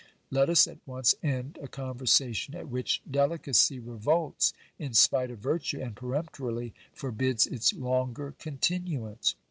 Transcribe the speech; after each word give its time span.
Let 0.31 0.49
us 0.49 0.65
at 0.65 0.79
once 0.87 1.13
end 1.21 1.59
a 1.61 1.67
conversation 1.67 2.55
at 2.55 2.67
which 2.69 3.03
delicacy 3.07 3.77
revolts 3.79 4.51
in 4.79 4.95
spite 4.95 5.29
of 5.29 5.37
virtue, 5.37 5.79
and 5.79 5.95
peremptorily 5.95 6.73
forbids 6.91 7.45
its 7.45 7.71
longer 7.71 8.33
continuance. 8.39 9.35